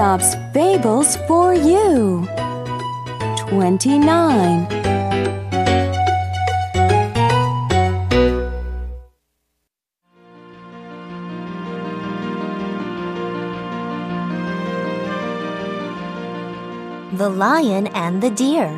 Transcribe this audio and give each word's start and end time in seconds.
Aesop's 0.00 0.34
Fables 0.54 1.16
for 1.28 1.52
you. 1.52 2.26
29. 3.36 4.66
The 17.18 17.28
Lion 17.28 17.88
and 17.88 18.22
the 18.22 18.30
Deer. 18.30 18.68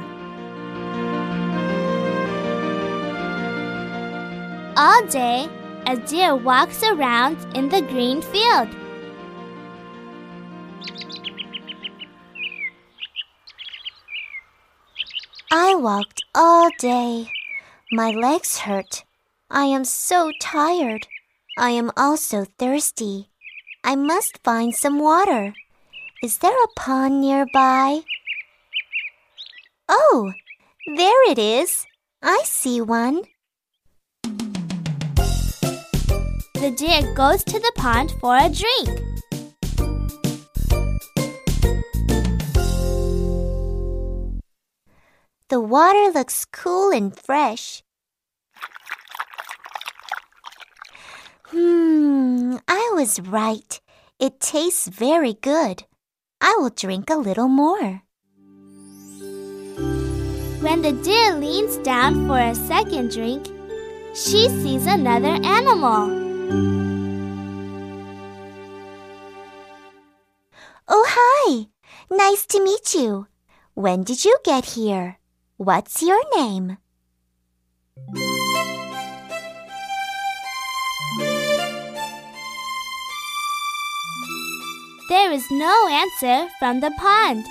All 4.76 5.06
day, 5.06 5.48
a 5.86 5.96
deer 5.96 6.34
walks 6.34 6.82
around 6.82 7.36
in 7.54 7.68
the 7.68 7.82
green 7.82 8.20
field. 8.20 8.81
I 15.54 15.74
walked 15.74 16.24
all 16.34 16.70
day. 16.78 17.30
My 17.90 18.10
legs 18.10 18.60
hurt. 18.60 19.04
I 19.50 19.66
am 19.66 19.84
so 19.84 20.32
tired. 20.40 21.06
I 21.58 21.72
am 21.72 21.90
also 21.94 22.46
thirsty. 22.58 23.28
I 23.84 23.94
must 23.94 24.38
find 24.42 24.74
some 24.74 24.98
water. 24.98 25.52
Is 26.22 26.38
there 26.38 26.56
a 26.56 26.68
pond 26.74 27.20
nearby? 27.20 28.00
Oh, 29.90 30.32
there 30.96 31.30
it 31.30 31.38
is. 31.38 31.84
I 32.22 32.40
see 32.44 32.80
one. 32.80 33.24
The 36.54 36.74
deer 36.74 37.12
goes 37.12 37.44
to 37.44 37.58
the 37.58 37.72
pond 37.76 38.14
for 38.22 38.38
a 38.38 38.48
drink. 38.48 39.11
The 45.52 45.60
water 45.60 46.08
looks 46.08 46.46
cool 46.46 46.92
and 46.92 47.14
fresh. 47.14 47.82
Hmm, 51.48 52.56
I 52.66 52.90
was 52.94 53.20
right. 53.20 53.78
It 54.18 54.40
tastes 54.40 54.88
very 54.88 55.34
good. 55.34 55.84
I 56.40 56.56
will 56.56 56.70
drink 56.70 57.10
a 57.10 57.16
little 57.20 57.48
more. 57.48 58.00
When 60.64 60.80
the 60.80 60.98
deer 61.04 61.34
leans 61.34 61.76
down 61.84 62.26
for 62.26 62.38
a 62.38 62.54
second 62.54 63.10
drink, 63.10 63.44
she 64.14 64.48
sees 64.48 64.86
another 64.86 65.36
animal. 65.44 66.08
Oh, 70.88 71.04
hi! 71.06 71.68
Nice 72.08 72.46
to 72.46 72.64
meet 72.64 72.94
you. 72.94 73.26
When 73.74 74.02
did 74.02 74.24
you 74.24 74.38
get 74.46 74.64
here? 74.80 75.18
What's 75.62 76.02
your 76.02 76.20
name? 76.34 76.76
There 85.08 85.30
is 85.30 85.48
no 85.52 85.86
answer 85.88 86.50
from 86.58 86.80
the 86.80 86.90
pond. 86.98 87.46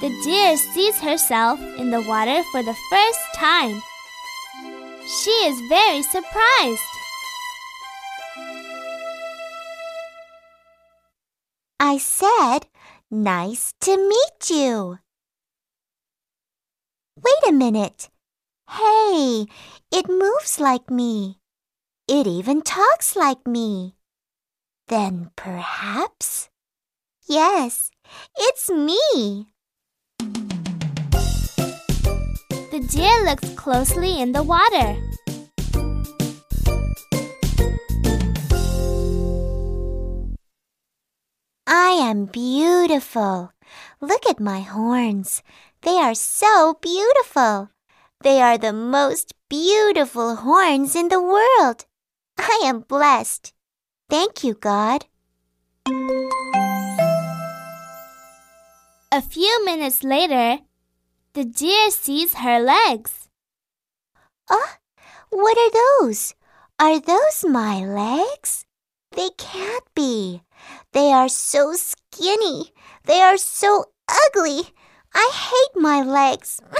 The 0.00 0.10
deer 0.24 0.56
sees 0.56 0.98
herself 0.98 1.60
in 1.78 1.92
the 1.92 2.02
water 2.02 2.42
for 2.50 2.64
the 2.64 2.76
first 2.90 3.20
time. 3.36 3.80
She 5.22 5.30
is 5.46 5.60
very 5.68 6.02
surprised. 6.02 6.82
I 11.78 11.98
said, 11.98 12.66
nice 13.12 13.74
to 13.82 13.96
meet 13.96 14.50
you. 14.50 14.98
Wait 17.22 17.48
a 17.48 17.52
minute. 17.52 18.08
Hey, 18.70 19.46
it 19.92 20.08
moves 20.08 20.58
like 20.58 20.90
me. 20.90 21.38
It 22.08 22.26
even 22.26 22.62
talks 22.62 23.14
like 23.14 23.46
me. 23.46 23.96
Then 24.88 25.30
perhaps? 25.36 26.48
Yes, 27.28 27.90
it's 28.36 28.70
me. 28.70 29.52
The 32.70 32.80
deer 32.88 33.24
looks 33.24 33.48
closely 33.54 34.20
in 34.20 34.32
the 34.32 34.42
water. 34.42 34.96
Am 42.00 42.24
beautiful. 42.24 43.52
Look 44.00 44.26
at 44.26 44.40
my 44.40 44.60
horns. 44.60 45.42
They 45.82 45.96
are 45.96 46.14
so 46.14 46.78
beautiful. 46.80 47.70
They 48.22 48.40
are 48.40 48.58
the 48.58 48.72
most 48.72 49.34
beautiful 49.48 50.36
horns 50.36 50.96
in 50.96 51.08
the 51.08 51.22
world. 51.22 51.86
I 52.38 52.62
am 52.64 52.80
blessed. 52.80 53.52
Thank 54.08 54.42
you, 54.42 54.54
God. 54.54 55.06
A 59.12 59.22
few 59.22 59.64
minutes 59.64 60.02
later, 60.02 60.58
the 61.34 61.44
deer 61.44 61.90
sees 61.90 62.34
her 62.34 62.58
legs. 62.60 63.28
Oh, 64.50 64.74
what 65.30 65.56
are 65.56 65.70
those? 66.02 66.34
Are 66.78 66.98
those 66.98 67.44
my 67.44 67.84
legs? 67.84 68.64
They 69.12 69.30
can't 69.36 69.84
be. 69.94 70.42
They 70.92 71.12
are 71.12 71.28
so 71.28 71.74
skinny. 71.74 72.72
They 73.04 73.20
are 73.20 73.36
so 73.36 73.86
ugly. 74.08 74.62
I 75.14 75.30
hate 75.32 75.80
my 75.80 76.02
legs. 76.02 76.60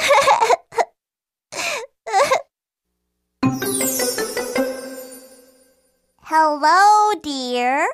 Hello, 6.23 7.13
Deer. 7.23 7.89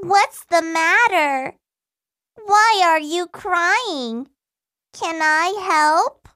What's 0.00 0.44
the 0.44 0.62
matter? 0.62 1.54
Why 2.46 2.80
are 2.84 3.00
you 3.00 3.26
crying? 3.26 4.28
Can 4.92 5.20
I 5.20 5.54
help? 5.66 6.28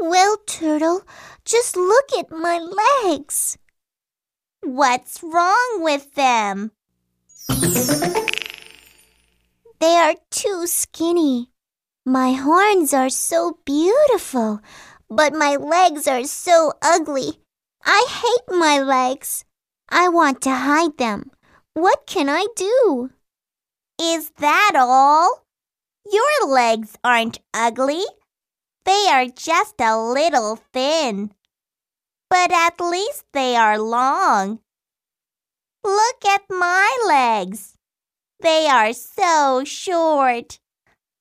Well, 0.00 0.36
Turtle, 0.46 1.02
just 1.44 1.76
look 1.76 2.06
at 2.16 2.30
my 2.30 2.58
legs. 2.58 3.58
What's 4.62 5.22
wrong 5.22 5.82
with 5.82 6.14
them? 6.14 6.70
They 9.80 9.94
are 9.94 10.16
too 10.30 10.66
skinny. 10.66 11.50
My 12.04 12.32
horns 12.32 12.92
are 12.92 13.10
so 13.10 13.58
beautiful, 13.64 14.60
but 15.08 15.34
my 15.34 15.54
legs 15.54 16.08
are 16.08 16.24
so 16.24 16.72
ugly. 16.82 17.38
I 17.84 18.06
hate 18.10 18.58
my 18.58 18.80
legs. 18.82 19.44
I 19.88 20.08
want 20.08 20.42
to 20.42 20.50
hide 20.50 20.98
them. 20.98 21.30
What 21.74 22.06
can 22.06 22.28
I 22.28 22.46
do? 22.56 23.10
Is 24.00 24.32
that 24.38 24.72
all? 24.74 25.46
Your 26.10 26.48
legs 26.48 26.96
aren't 27.04 27.38
ugly. 27.54 28.02
They 28.84 29.06
are 29.10 29.26
just 29.26 29.80
a 29.80 29.96
little 29.96 30.58
thin. 30.72 31.32
But 32.28 32.50
at 32.50 32.80
least 32.80 33.26
they 33.32 33.54
are 33.54 33.78
long. 33.78 34.58
Look 35.88 36.24
at 36.26 36.42
my 36.50 36.98
legs. 37.06 37.74
They 38.40 38.66
are 38.66 38.92
so 38.92 39.64
short. 39.64 40.58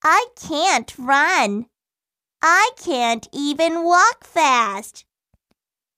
I 0.04 0.26
can't 0.36 0.94
run. 0.98 1.68
I 2.42 2.72
can't 2.76 3.30
even 3.32 3.86
walk 3.86 4.26
fast. 4.26 5.06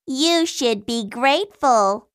You 0.06 0.46
should 0.46 0.86
be 0.86 1.04
grateful. 1.04 2.10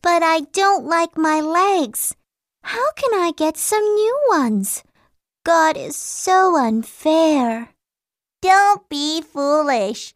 But 0.00 0.22
I 0.22 0.46
don't 0.52 0.86
like 0.86 1.18
my 1.18 1.40
legs. 1.40 2.14
How 2.62 2.92
can 2.92 3.14
I 3.14 3.32
get 3.36 3.56
some 3.56 3.82
new 3.82 4.20
ones? 4.28 4.84
God 5.44 5.76
is 5.76 5.96
so 5.96 6.56
unfair. 6.56 7.70
Don't 8.42 8.88
be 8.88 9.22
foolish. 9.22 10.14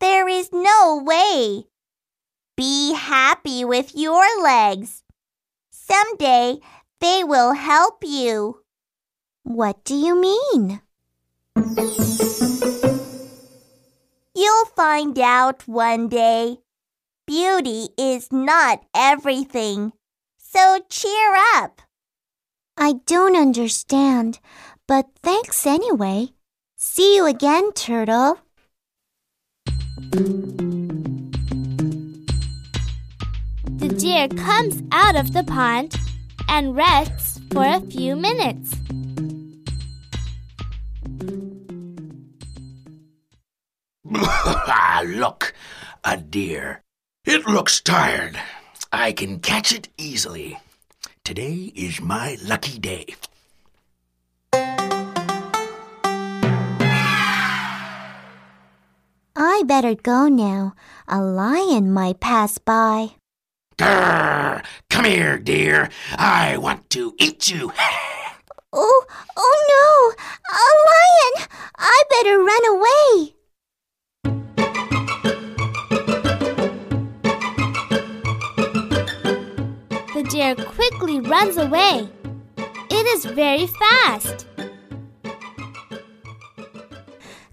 There 0.00 0.26
is 0.28 0.48
no 0.50 1.02
way. 1.04 1.66
Be 2.58 2.92
happy 2.92 3.64
with 3.64 3.94
your 3.94 4.26
legs. 4.42 5.04
Someday 5.70 6.58
they 6.98 7.22
will 7.22 7.52
help 7.52 8.02
you. 8.02 8.64
What 9.44 9.84
do 9.84 9.94
you 9.94 10.20
mean? 10.20 10.80
You'll 14.34 14.64
find 14.74 15.16
out 15.20 15.68
one 15.68 16.08
day. 16.08 16.58
Beauty 17.28 17.90
is 17.96 18.32
not 18.32 18.82
everything. 18.92 19.92
So 20.36 20.80
cheer 20.90 21.36
up. 21.54 21.80
I 22.76 22.94
don't 23.06 23.36
understand, 23.36 24.40
but 24.88 25.06
thanks 25.22 25.64
anyway. 25.64 26.30
See 26.74 27.14
you 27.14 27.24
again, 27.24 27.70
Turtle. 27.70 28.40
The 33.88 33.94
deer 33.94 34.28
comes 34.28 34.82
out 34.92 35.16
of 35.16 35.32
the 35.32 35.42
pond 35.44 35.96
and 36.46 36.76
rests 36.76 37.40
for 37.50 37.64
a 37.64 37.80
few 37.80 38.16
minutes. 38.16 38.76
Ah, 44.70 45.02
look, 45.06 45.54
a 46.04 46.18
deer. 46.18 46.82
It 47.24 47.46
looks 47.46 47.80
tired. 47.80 48.38
I 48.92 49.12
can 49.12 49.40
catch 49.40 49.72
it 49.72 49.88
easily. 49.96 50.58
Today 51.24 51.72
is 51.74 52.02
my 52.02 52.36
lucky 52.44 52.78
day. 52.78 53.06
I 59.34 59.62
better 59.64 59.94
go 59.94 60.28
now. 60.28 60.74
A 61.08 61.22
lion 61.22 61.90
might 61.90 62.20
pass 62.20 62.58
by. 62.58 63.14
Grrr! 63.78 64.64
Come 64.90 65.04
here, 65.04 65.38
dear. 65.38 65.88
I 66.16 66.56
want 66.58 66.90
to 66.90 67.14
eat 67.18 67.48
you. 67.48 67.72
Oh, 68.70 69.04
oh 69.34 69.56
no! 69.72 70.12
A 70.52 70.68
lion! 70.90 71.48
I 71.78 72.02
better 72.10 72.38
run 72.38 72.64
away. 72.76 73.34
The 80.14 80.22
deer 80.28 80.54
quickly 80.54 81.20
runs 81.20 81.56
away. 81.56 82.10
It 82.90 83.06
is 83.06 83.24
very 83.24 83.66
fast. 83.66 84.46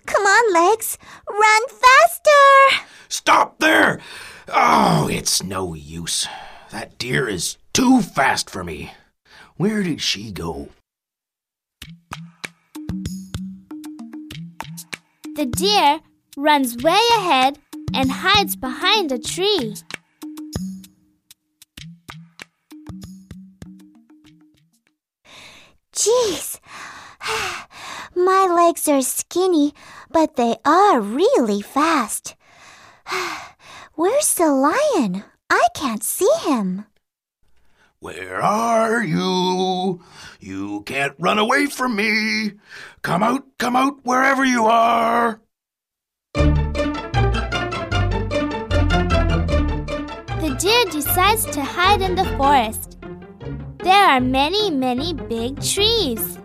Come 0.06 0.25
on, 0.25 0.54
legs. 0.54 0.98
Run 1.30 1.62
faster. 1.69 2.86
Stop 3.07 3.60
there! 3.60 4.01
Oh, 4.47 5.09
it's 5.12 5.42
no 5.42 5.74
use. 5.74 6.27
That 6.71 7.00
deer 7.00 7.27
is 7.27 7.57
too 7.74 8.01
fast 8.01 8.50
for 8.50 8.63
me. 8.63 8.92
Where 9.57 9.81
did 9.81 10.01
she 10.01 10.31
go? 10.31 10.69
The 15.36 15.45
deer 15.47 16.00
runs 16.38 16.77
way 16.77 17.00
ahead 17.18 17.57
and 17.94 18.12
hides 18.12 18.56
behind 18.56 19.12
a 19.12 19.18
tree. 19.18 19.75
Jeez. 25.92 26.59
My 28.15 28.45
legs 28.47 28.88
are 28.88 29.01
skinny, 29.01 29.74
but 30.12 30.36
they 30.36 30.57
are 30.63 31.01
really 31.01 31.62
fast. 31.62 32.36
Where's 33.95 34.33
the 34.33 34.51
lion? 34.51 35.24
I 35.50 35.68
can't 35.74 36.03
see 36.03 36.30
him. 36.42 36.86
Where 38.00 38.42
are 38.42 39.01
you? 39.01 40.01
You 40.42 40.83
can't 40.86 41.15
run 41.18 41.39
away 41.39 41.68
from 41.68 41.95
me. 41.95 42.56
Come 43.03 43.24
out, 43.24 43.45
come 43.57 43.77
out, 43.77 44.03
wherever 44.03 44.44
you 44.44 44.65
are. 44.65 45.39
The 50.44 50.56
deer 50.59 50.83
decides 50.92 51.45
to 51.45 51.63
hide 51.63 52.01
in 52.01 52.15
the 52.15 52.25
forest. 52.36 52.97
There 53.80 53.94
are 53.94 54.19
many, 54.19 54.71
many 54.71 55.13
big 55.13 55.62
trees. 55.62 56.38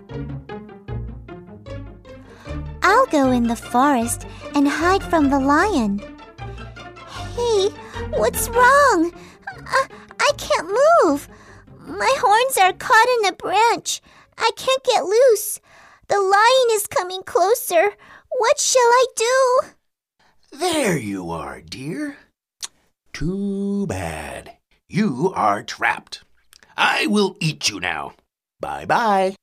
I'll 2.82 3.06
go 3.06 3.32
in 3.32 3.48
the 3.48 3.56
forest 3.56 4.24
and 4.54 4.68
hide 4.68 5.02
from 5.02 5.30
the 5.30 5.40
lion. 5.40 6.00
What's 8.10 8.48
wrong? 8.48 9.12
I, 9.66 9.86
I 10.18 10.30
can't 10.36 10.68
move. 10.68 11.28
My 11.86 12.14
horns 12.18 12.56
are 12.58 12.72
caught 12.72 13.08
in 13.18 13.26
a 13.26 13.36
branch. 13.36 14.00
I 14.38 14.50
can't 14.56 14.84
get 14.84 15.04
loose. 15.04 15.60
The 16.08 16.20
lion 16.20 16.68
is 16.72 16.86
coming 16.86 17.22
closer. 17.22 17.92
What 18.38 18.58
shall 18.58 18.82
I 18.82 19.04
do? 19.16 19.60
There 20.58 20.98
you 20.98 21.30
are, 21.30 21.60
dear. 21.60 22.16
Too 23.12 23.86
bad. 23.86 24.56
You 24.88 25.32
are 25.36 25.62
trapped. 25.62 26.24
I 26.76 27.06
will 27.06 27.36
eat 27.40 27.68
you 27.68 27.80
now. 27.80 28.14
Bye 28.58 28.86
bye. 28.86 29.36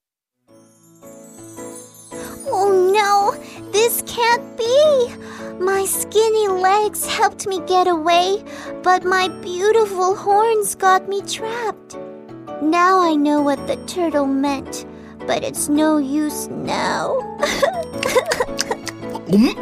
Oh 2.49 2.91
no, 2.93 3.33
this 3.77 4.01
can't 4.07 4.57
be. 4.57 5.13
My 5.59 5.85
skinny 5.85 6.47
legs 6.47 7.05
helped 7.05 7.45
me 7.45 7.59
get 7.67 7.87
away, 7.87 8.43
but 8.81 9.03
my 9.03 9.27
beautiful 9.43 10.15
horns 10.15 10.73
got 10.73 11.07
me 11.07 11.21
trapped. 11.21 11.95
Now 12.59 12.99
I 12.99 13.13
know 13.13 13.39
what 13.39 13.67
the 13.67 13.75
turtle 13.85 14.25
meant, 14.25 14.87
but 15.27 15.43
it's 15.43 15.69
no 15.69 15.97
use 15.99 16.47
now. 16.47 17.17
Mm. 19.27 19.53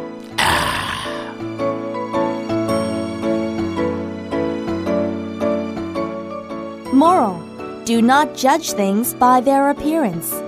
Moral 6.94 7.36
Do 7.84 8.00
not 8.00 8.34
judge 8.34 8.72
things 8.72 9.12
by 9.12 9.42
their 9.42 9.68
appearance. 9.68 10.45